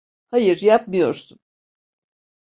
Hayır, 0.31 0.61
yapmıyorsun. 0.63 1.39